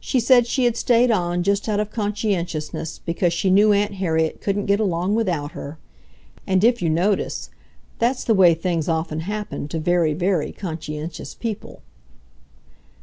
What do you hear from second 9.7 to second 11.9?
very, very conscientious people.